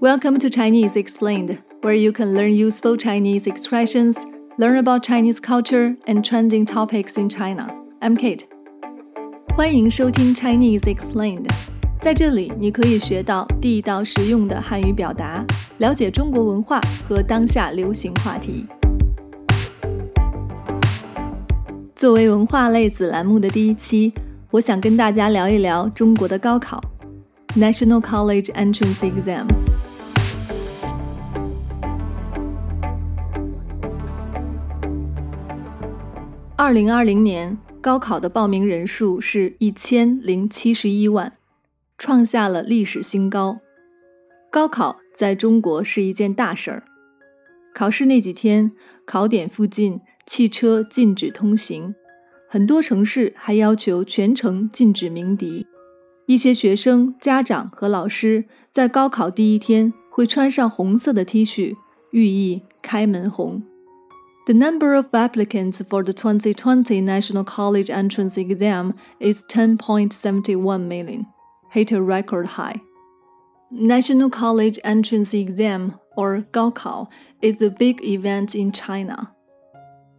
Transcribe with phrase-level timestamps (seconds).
[0.00, 4.16] Welcome to Chinese Explained, where you can learn useful Chinese expressions,
[4.58, 7.74] learn about Chinese culture and trending topics in China.
[8.00, 8.44] I'm Kate.
[9.54, 11.48] 欢迎收听 Chinese Explained，
[12.00, 15.44] 在这里你可以学到地道实用的汉语表达，
[15.78, 18.66] 了解中国文化和当下流行话题。
[21.94, 24.12] 作为文化类子栏目的第一期，
[24.50, 26.80] 我想跟大家聊一聊中国的高考
[27.56, 29.46] （National College Entrance Exam）。
[36.61, 41.37] 二零二零年高考的报名人数是一千零七十一万，
[41.97, 43.59] 创下了历史新高。
[44.51, 46.83] 高考在中国是一件大事儿。
[47.73, 48.73] 考试那几天，
[49.05, 51.95] 考点附近汽车禁止通行，
[52.49, 55.65] 很多城市还要求全程禁止鸣笛。
[56.25, 61.77] 一些学生、家长和老师在高考第一天会穿上红色的 T 恤，
[62.11, 63.63] 寓意开门红。
[64.49, 71.27] The number of applicants for the 2020 National College Entrance Exam is 10.71 million,
[71.69, 72.81] hit a record high.
[73.69, 77.11] National College Entrance Exam, or Gaokao,
[77.43, 79.35] is a big event in China.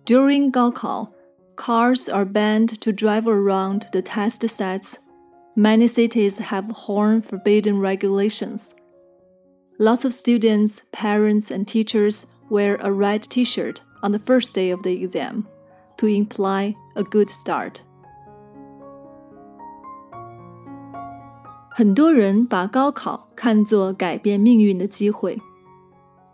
[0.05, 1.13] During Gaokao,
[1.57, 5.01] cars are banned to drive around the test sets.
[5.57, 8.77] Many cities have horn forbidden regulations.
[9.81, 14.71] Lots of students, parents, and teachers wear a red t shirt on the first day
[14.71, 15.45] of the exam
[15.97, 17.77] to imply a good start.
[21.71, 25.41] 很多人把高考看作改变命运的机会，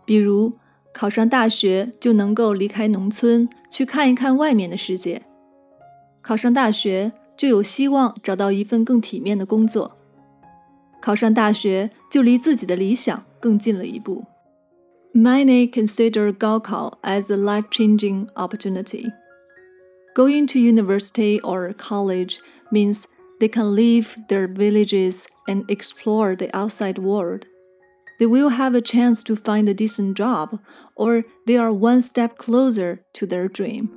[0.03, 0.53] 比如
[0.91, 5.21] 考上大学就能够离开农村去看一看外面的世界；
[6.21, 9.91] 考上大学就有希望找到一份更体面的工作；
[10.99, 14.25] 考上大学就离自己的理想更近了一步。
[15.14, 19.12] Many consider Gaokao as a life-changing opportunity.
[20.14, 22.40] Going to university or college
[22.70, 23.06] means
[23.40, 27.46] they can leave their villages and explore the outside world.
[28.18, 30.60] They will have a chance to find a decent job,
[30.94, 33.90] or they are one step closer to their dream.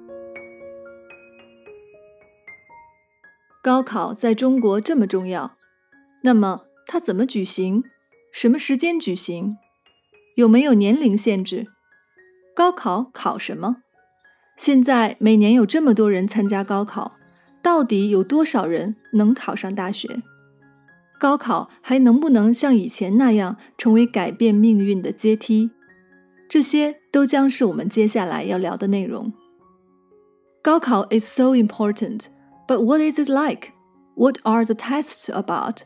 [3.61, 5.55] 高考在中国这么重要，
[6.23, 7.83] 那么它怎么举行？
[8.31, 9.57] 什么时间举行？
[10.36, 11.66] 有没有年龄限制？
[12.54, 13.78] 高考考什么？
[14.56, 17.14] 现在每年有这么多人参加高考，
[17.62, 20.20] 到底有多少人能考上大学？
[21.18, 25.70] 高考还能不能像以前那样成为改变命运的阶梯？
[26.48, 29.32] 这些都将是我们接下来要聊的内容。
[30.62, 32.26] 高考 is so important,
[32.66, 33.72] but what is it like?
[34.14, 35.82] What are the tests about?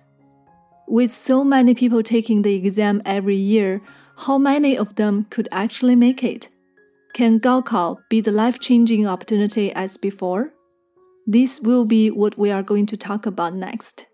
[0.87, 3.81] With so many people taking the exam every year,
[4.26, 6.50] how many of them could actually make it?
[7.14, 10.52] Can Gaokao be the life-changing opportunity as before?
[11.26, 14.06] This will be what we are going to talk about next.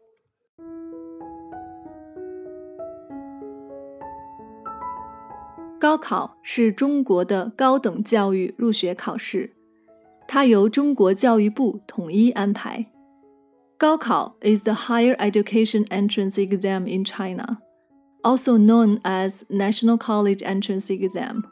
[5.79, 9.51] 高考是中国的高等教育入学考试，
[10.27, 12.87] 它由中国教育部统一安排。
[13.77, 17.59] 高考 is the higher education entrance exam in China
[18.23, 21.43] also known as National College Entrance Exam.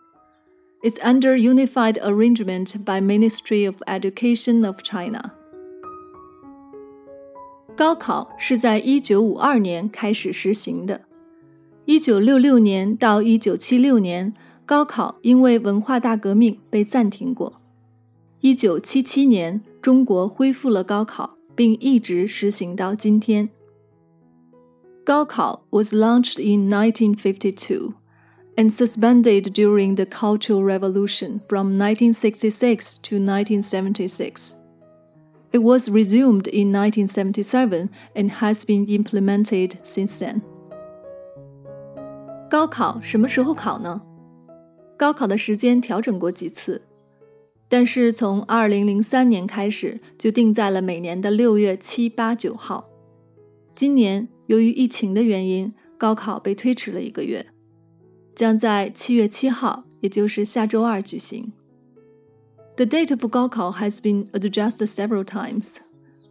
[0.84, 5.32] It's under unified arrangement by Ministry of Education of China.
[7.76, 11.02] 高考是在一九五二年开始实行的。
[11.86, 14.34] 一九六六年到一九七六年，
[14.66, 17.54] 高考因为文化大革命被暂停过。
[18.42, 23.50] 一九七七年，中国恢复了高考，并一直实行到今天。
[25.08, 27.94] Gaokao was launched in 1952
[28.56, 34.56] and suspended during the Cultural Revolution from 1966 to 1976.
[35.52, 40.42] It was resumed in 1977 and has been implemented since then.
[42.50, 44.02] 高考什么时候考呢？
[44.98, 46.84] 高考的时间调整过几次，
[47.68, 52.90] 但是从2003年开始就定在了每年的6月7、8、9号。
[53.76, 57.46] 今年 由于疫情的原因，高考被推迟了一个月，
[58.36, 61.52] 将在七月七号，也就是下周二举行。
[62.76, 65.76] The date of 高考 has been adjusted several times,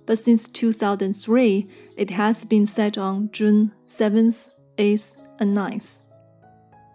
[0.04, 1.66] but since 2003,
[1.96, 4.46] it has been set on June 7th,
[4.76, 5.98] 8th, and 9th.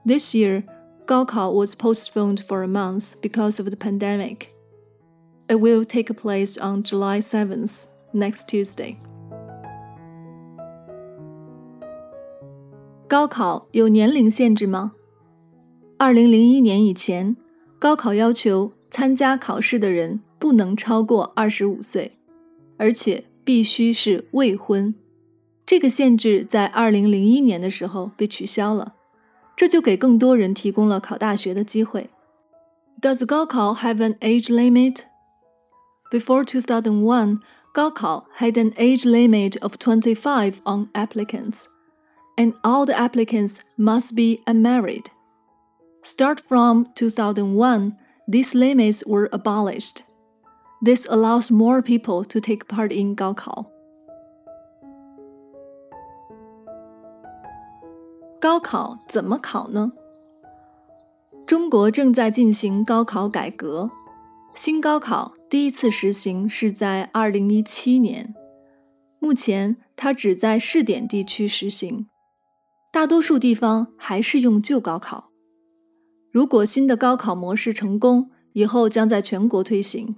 [0.05, 0.63] This year,
[1.05, 4.49] 高考 was postponed for a month because of the pandemic.
[5.47, 8.97] It will take place on July 7th, next Tuesday.
[13.12, 14.92] 高考有年龄限制吗？
[15.98, 17.36] 二零零一年以前，
[17.78, 22.12] 高考要求参加考试的人不能超过二十五岁，
[22.78, 24.94] 而且必须是未婚。
[25.66, 28.92] 这个限制在二零零一年的时候被取消了，
[29.54, 32.08] 这就给更多人提供了考大学的机会。
[32.98, 35.00] Does 高考 have an age limit?
[36.10, 37.40] Before 2001,
[37.74, 41.64] 高考 had an age limit of 25 on applicants,
[42.35, 45.09] and all the applicants must be unmarried.
[46.01, 47.97] Start from 2001,
[48.27, 50.03] these limits were abolished.
[50.81, 53.71] This allows more people to take part in 高考。
[58.39, 59.93] 高考怎么考呢？
[61.47, 63.89] 中国正在进行高考改革，
[64.53, 68.35] 新高考第一次实行是在二零一七年，
[69.19, 72.07] 目前它只在试点地区实行，
[72.91, 75.31] 大多数地方还是用旧高考。
[76.31, 80.15] 如果新的高考模式成功，以后将在全国推行。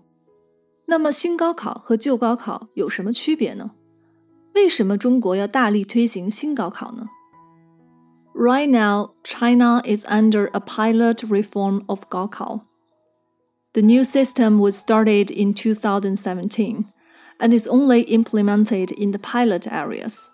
[0.85, 3.71] 那么，新高考和旧高考有什么区别呢？
[4.56, 7.07] 为什么中国要大力推行新高考呢？
[8.33, 12.61] Right now, China is under a pilot reform of Gaokao.
[13.73, 16.85] The new system was started in 2017
[17.38, 20.25] and is only implemented in the pilot areas.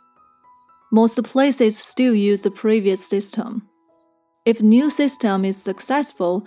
[0.92, 3.63] Most places still use the previous system.
[4.45, 6.45] If new system is successful,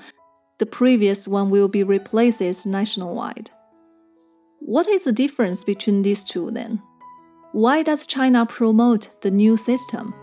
[0.59, 3.51] the previous one will be replaced nationwide.
[4.61, 6.81] What is the difference between these two then?
[7.53, 10.15] Why does China promote the new system?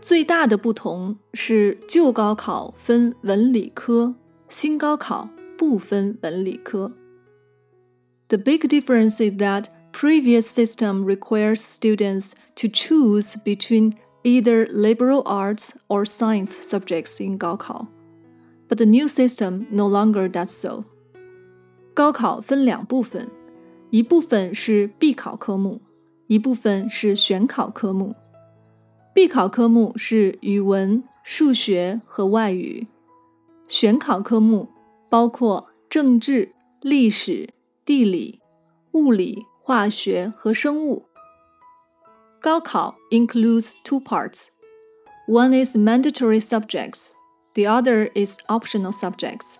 [0.00, 4.12] 最大的不同是旧高考分文理科，
[4.48, 6.92] 新高考不分文理科。
[8.28, 9.66] The big difference is that
[9.96, 13.94] previous system requires students to choose between
[14.24, 17.88] either liberal arts or science subjects in 高考,
[18.68, 20.84] but the new system no longer does so.
[21.94, 23.28] 高考分两部分，
[23.90, 25.82] 一部分是必考科目，
[26.26, 28.14] 一部分是选考科目。
[29.14, 32.86] 必考科目是语文、数学和外语，
[33.68, 34.68] 选考科目
[35.10, 37.50] 包括政治、历史、
[37.84, 38.40] 地理、
[38.92, 39.44] 物理。
[39.66, 41.06] 化学和生物。
[42.40, 44.46] 高考 includes two parts.
[45.28, 47.12] One is mandatory subjects,
[47.54, 49.58] the other is optional subjects.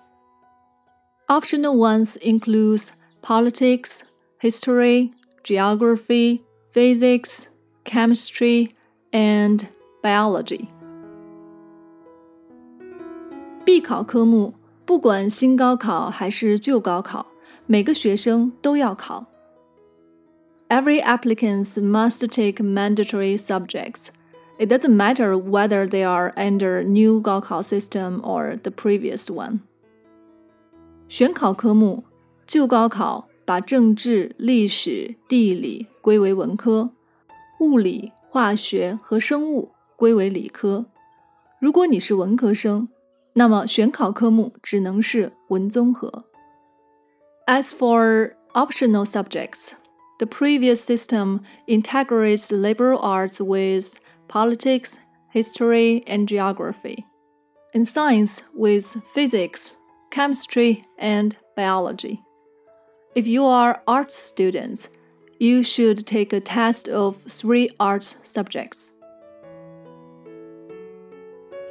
[1.29, 2.91] Optional ones include
[3.23, 4.01] politics,
[4.41, 5.13] history,
[5.45, 7.47] geography, physics,
[7.85, 8.71] chemistry,
[9.13, 9.69] and
[10.03, 10.67] biology.
[13.65, 14.55] 必考科目，
[14.85, 17.29] 不管新高考还是旧高考，
[17.67, 19.27] 每个学生都要考。
[20.69, 24.11] Every applicant must take mandatory subjects.
[24.59, 29.61] It doesn't matter whether they are under new Gaokao system or the previous one.
[31.09, 32.05] 选考科目，
[32.47, 36.93] 旧高考把政治、历史、地理归为文科，
[37.61, 40.87] 物理、化学和生物归为理科。
[41.61, 42.89] 如果你是文科生，
[43.35, 46.25] 那么选考科目只能是文综合。
[47.47, 49.73] As for optional subjects,
[50.19, 57.05] the previous system integrates liberal arts with politics, history, and geography,
[57.75, 59.77] and science with physics,
[60.11, 62.23] chemistry, and biology.
[63.15, 64.89] If you are arts students,
[65.39, 68.93] you should take a test of three arts subjects.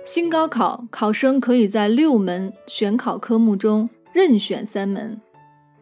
[0.03, 5.21] 新高考考生可以在六门选考科目中任选三门。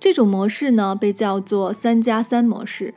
[0.03, 2.93] 这种模式呢，被叫做“三加三模式”，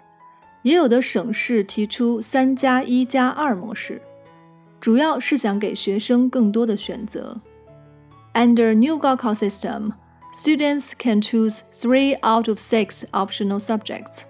[0.62, 4.00] 也有的省市提出“三加一加二模式”，
[4.80, 7.40] 主要是想给学生更多的选择。
[8.34, 9.92] Under new Gaokao system,
[10.32, 14.22] students can choose three out of six optional subjects.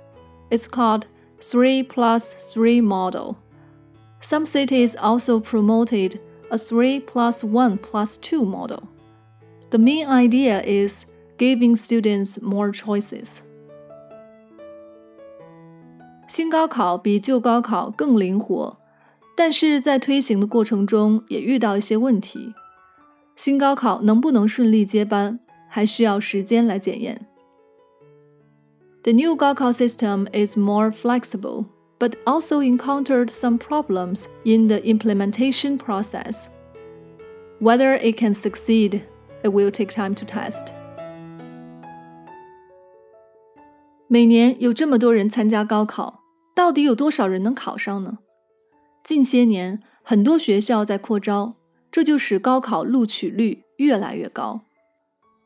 [0.50, 1.04] It's called
[1.40, 3.36] three plus three model.
[4.20, 6.18] Some cities also promoted
[6.50, 8.88] a three plus one plus two model.
[9.70, 11.06] The main idea is
[11.38, 13.38] giving students more choices.
[16.28, 18.78] 新高考比旧高考更灵活，
[19.36, 22.54] 但是在推行的过程中也遇到一些问题。
[23.34, 27.26] 新高考能不能顺利接班，还需要时间来检验。
[29.02, 31.66] The new Gaokao system is more flexible,
[31.98, 36.46] but also encountered some problems in the implementation process.
[37.58, 39.00] Whether it can succeed,
[39.42, 40.72] it will take time to test.
[44.08, 46.20] 每年有这么多人参加高考，
[46.54, 48.18] 到底有多少人能考上呢？
[49.02, 51.56] 近些年，很多学校在扩招，
[51.90, 54.62] 这就使高考录取率越来越高。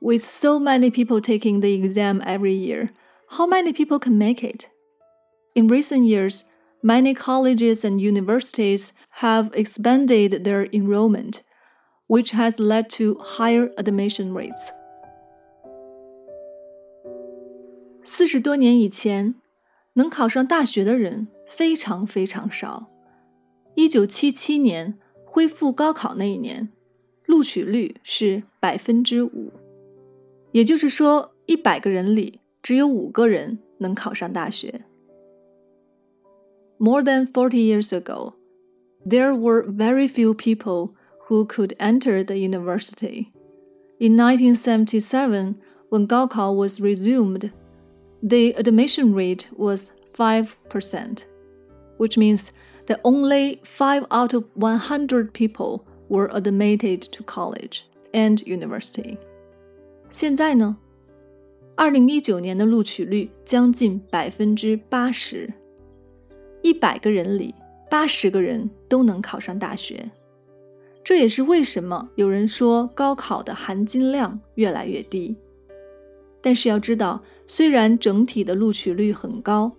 [0.01, 2.91] With so many people taking the exam every year,
[3.29, 4.67] how many people can make it?
[5.55, 6.43] In recent years,
[6.83, 8.91] many colleges and universities
[9.21, 11.41] have expanded their enrollment,
[12.09, 14.71] which has led to higher admission rates.
[18.03, 19.35] 四十多年以前，
[19.95, 22.91] 能考上大学的人非常非常少。
[23.75, 26.71] 一九七七年恢复高考那一年，
[27.27, 29.53] 录取率是百分之五，
[30.53, 34.83] 也就是说，一百个人里只有五个人能考上大学。
[36.79, 38.35] More than forty years ago,
[39.05, 40.93] there were very few people
[41.27, 43.29] who could enter the university.
[43.99, 45.57] In 1977,
[45.91, 47.51] when 高考 was resumed,
[48.23, 51.25] the admission rate was 5%,
[51.99, 52.51] which means
[52.87, 59.19] that only 5 out of 100 people were admitted to college and university.
[60.09, 60.77] 现在呢，
[61.75, 65.53] 二零一九年的录取率将近百分之八十，
[66.63, 67.55] 一百个人里
[67.91, 70.11] 八十个人都能考上大学。
[71.05, 75.37] 这也是为什么有人说高考的含金量越来越低。
[76.41, 79.73] 但是要知道， 虽然整体的录取率很高，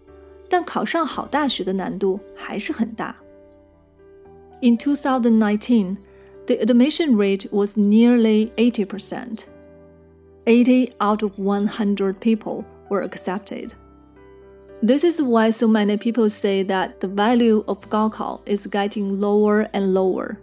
[0.50, 3.18] 但考上好大学的难度还是很大。
[4.62, 5.98] In 2019,
[6.46, 9.40] the admission rate was nearly 80%.
[10.46, 13.74] 80 out of 100 people were accepted.
[14.82, 19.68] This is why so many people say that the value of Gaokao is getting lower
[19.74, 20.38] and lower.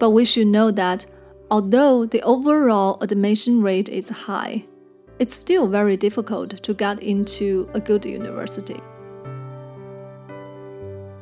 [0.00, 1.06] But we should know that
[1.50, 4.64] although the overall admission rate is high,
[5.18, 8.76] it's still very difficult to get into a good university.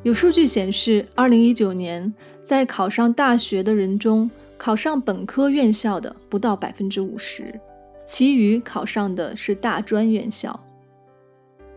[0.03, 7.59] 有数据显示，二零一九年在考上大学的人中，考上本科院校的不到百分之五十，
[8.05, 10.63] 其余考上的是大专院校。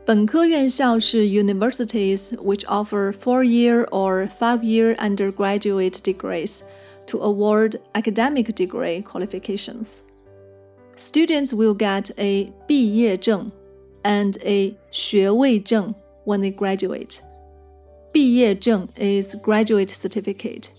[0.06, 6.62] 本科院校是 universities which offer four-year or five-year undergraduate degrees
[7.06, 9.98] to award academic degree qualifications
[10.96, 13.52] students will get a 毕业证
[14.04, 15.94] and a 学位证
[16.26, 17.20] when they graduate.
[18.12, 20.70] 毕业证 is graduate certificate.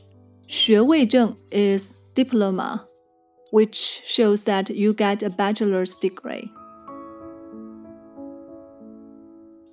[0.47, 2.81] 学位证 is diploma,
[3.53, 6.51] which shows that you get a bachelor's degree.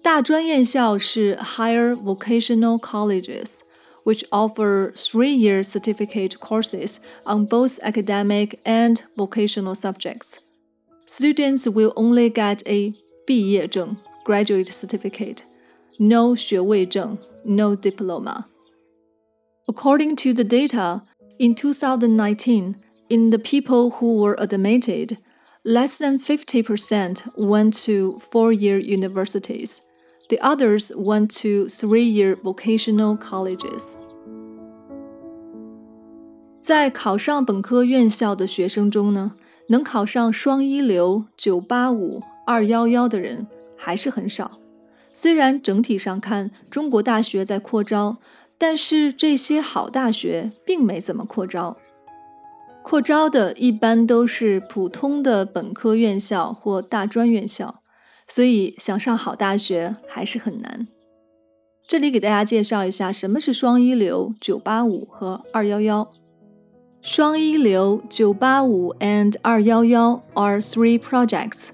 [0.04, 3.60] 大专院校是 higher vocational colleges
[4.04, 10.40] which offer three year certificate courses on both academic and vocational subjects.
[11.06, 12.94] Students will only get a
[13.26, 15.44] 毕业证 graduate certificate,
[16.00, 18.46] no 学位证 no diploma.
[19.68, 21.02] According to the data,
[21.40, 22.76] in 2019,
[23.10, 25.18] in the people who were admitted,
[25.66, 29.82] less than 50% went to four year universities
[30.33, 33.97] the others went to three-year vocational colleges.
[36.59, 39.33] 在考上本科院校的学生中呢，
[39.69, 43.47] 能考上双一流、九八五、二幺幺的人
[43.77, 44.59] 还是很少。
[45.13, 48.17] 虽然整体上看中国大学在扩招，
[48.57, 51.77] 但是这些好大学并没怎么扩招。
[52.83, 57.82] 扩招的一般都是普通的本科院校或大专院校。
[58.32, 60.88] 所以想上好大学还是很难。
[61.88, 66.12] 这里给大家介绍一下什么是双一流、九八五和二幺幺。
[67.02, 71.70] 双一流、九八五 and 二幺幺 are three projects.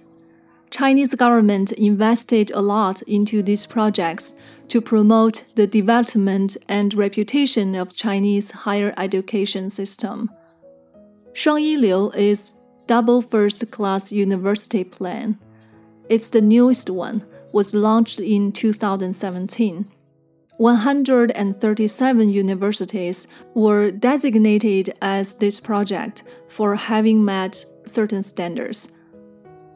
[0.69, 4.33] Chinese government invested a lot into these projects
[4.69, 10.29] to promote the development and reputation of Chinese higher education system.
[11.33, 12.53] 双一流 is
[12.87, 15.35] double first class university plan.
[16.08, 17.22] It's the newest one,
[17.52, 19.90] was launched in 2017.
[20.56, 28.88] 137 universities were designated as this project for having met certain standards.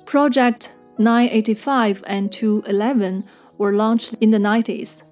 [0.06, 3.24] Project 985 and 211
[3.58, 5.02] were launched in the 90s.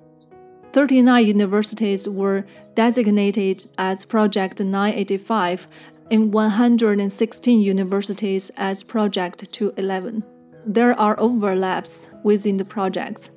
[0.73, 5.69] 39 universities were designated as Project 985
[6.11, 10.25] and 116 universities as Project 211
[10.67, 13.31] there are overlaps within the projects.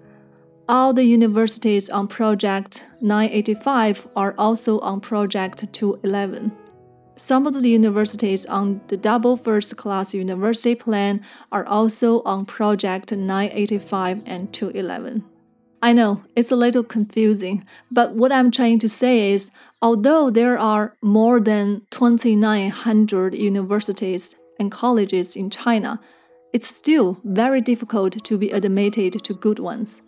[0.67, 6.51] All the universities on Project 985 are also on Project 211.
[7.15, 13.11] Some of the universities on the double first class university plan are also on Project
[13.11, 15.23] 985 and 211.
[15.81, 19.51] I know it's a little confusing, but what I'm trying to say is
[19.81, 25.99] although there are more than 2,900 universities and colleges in China,
[26.52, 30.02] it's still very difficult to be admitted to good ones.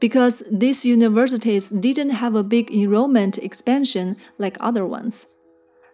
[0.00, 5.26] Because these universities didn't have a big enrollment expansion like other ones.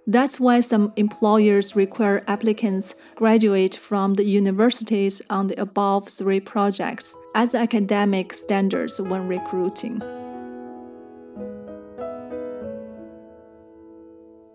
[0.06, 7.14] That's why some employers require applicants graduate from the universities on the above three projects
[7.34, 10.00] as academic standards when recruiting.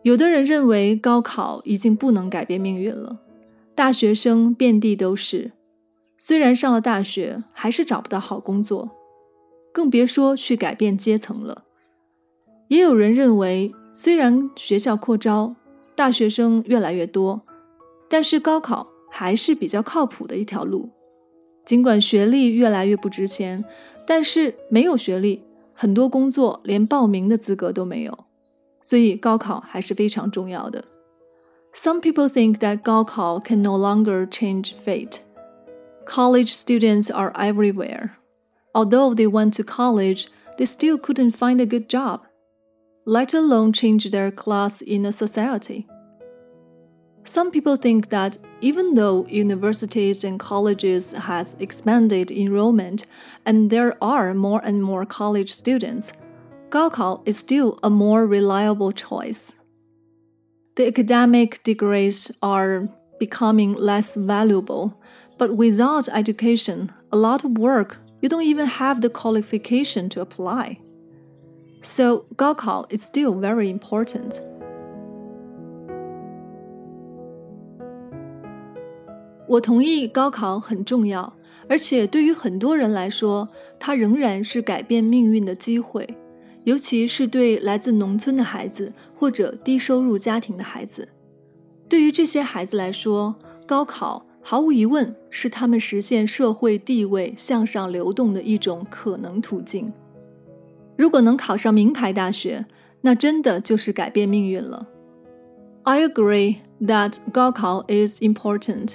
[0.01, 3.21] 有的人认为高考已经不能改变命运了，
[3.78, 5.52] 大学生遍地都是，
[6.16, 8.90] 虽然上了大学，还是找不到好工作，
[9.72, 11.62] 更别说去改变阶层了。
[12.66, 13.72] 也有人认为。
[13.92, 15.56] 虽然学校扩招，
[15.96, 17.40] 大学生越来越多，
[18.08, 20.90] 但是高考还是比较靠谱的一条路。
[21.64, 23.64] 尽管学历越来越不值钱，
[24.06, 25.42] 但是没有学历，
[25.72, 28.18] 很多工作连报名的资格都没有。
[28.80, 30.84] 所以高考还是非常重要的。
[31.78, 35.22] Some people think that 高考 can no longer change fate.
[36.04, 38.18] College students are everywhere.
[38.74, 42.22] Although they went to college, they still couldn't find a good job
[43.08, 45.86] let alone change their class in a society.
[47.24, 53.06] Some people think that even though universities and colleges has expanded enrollment
[53.46, 56.12] and there are more and more college students,
[56.68, 59.52] Gaokao is still a more reliable choice.
[60.78, 64.94] The academic degrees are becoming less valuable,
[65.36, 70.78] but without education, a lot of work, you don't even have the qualification to apply.
[71.82, 74.40] So 高考 is still very important.
[86.65, 91.09] 我同意高考很重要，而且对于很多人来说，它仍然是改变命运的机会，尤其是对来自农村的孩子或者低收入家庭的孩子。
[91.89, 93.35] 对于这些孩子来说，
[93.67, 99.93] 高考毫无疑问是他们实现社会地位向上流动的一种可能途径。
[100.97, 102.65] 如果能考上名牌大学，
[103.01, 104.87] 那真的就是改变命运了。
[105.83, 108.93] I agree that 高考 is important,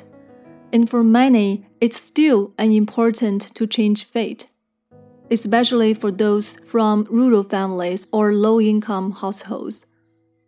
[0.70, 4.46] and for many, it's still an important to change fate,
[5.32, 9.84] especially for those from rural families or low-income households.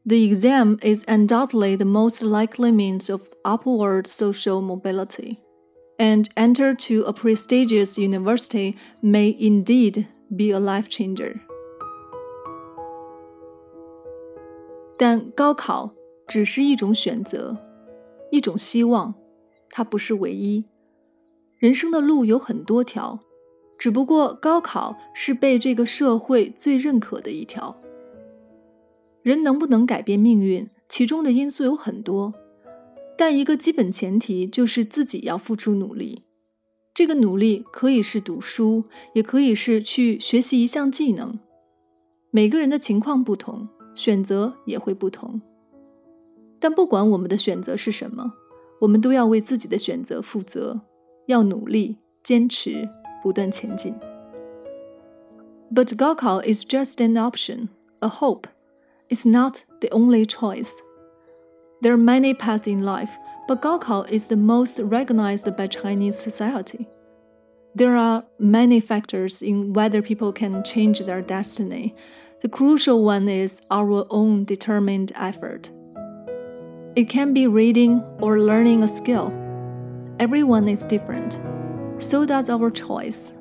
[0.07, 5.39] The exam is undoubtedly the most likely means of upward social mobility,
[5.99, 11.41] and enter to a prestigious university may indeed be a life changer.
[14.97, 15.93] 但高考
[16.27, 17.55] 只是一种选择，
[18.31, 19.15] 一种希望，
[19.71, 20.65] 它不是唯一。
[21.59, 23.21] 人生的路有很多条，
[23.86, 27.80] 只不过高考是被这个社会最认可的一条。
[29.22, 32.34] 人能不能改变命运，其中的因素有很多，
[33.16, 36.24] 但一个基本前提就是自己要付出努力。
[36.96, 41.38] 这个努力可以是读书，也可以是去学习一项技能。
[42.32, 43.70] 每个人的情况不同。
[43.94, 45.40] 选择也会不同，
[46.60, 48.34] 但不管我们的选择是什么，
[48.82, 50.82] 我们都要为自己的选择负责，
[51.28, 52.90] 要努力、坚持、
[53.26, 53.96] 不断前进。
[55.72, 58.48] But Gaokao is just an option, a hope.
[59.10, 60.72] It's not the only choice.
[61.82, 66.88] There are many paths in life, but Gaokao is the most recognized by Chinese society.
[67.74, 71.96] There are many factors in whether people can change their destiny.
[72.42, 75.72] The crucial one is our own determined effort.
[76.96, 79.34] It can be reading or learning a skill.
[80.20, 81.40] Everyone is different
[81.99, 83.33] So does our choice.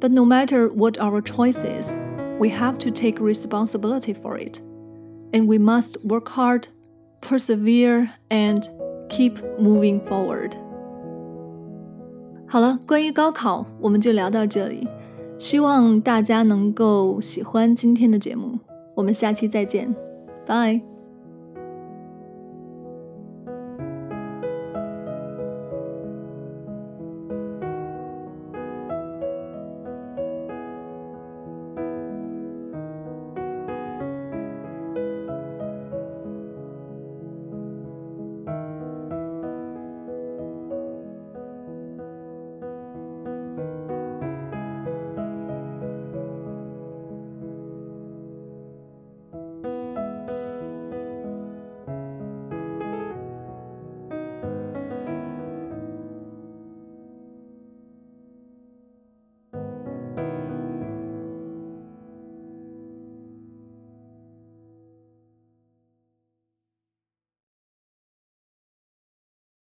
[0.00, 1.98] But no matter what our choice is,
[2.38, 4.60] we have to take responsibility for it.
[5.32, 6.68] And we must work hard,
[7.20, 8.66] persevere, and
[9.10, 10.52] keep moving forward.
[12.48, 14.88] 好了，关于高考，我们就聊到这里。
[15.36, 18.58] 希望大家能够喜欢今天的节目，
[18.96, 19.94] 我们下期再见，
[20.46, 20.80] 拜。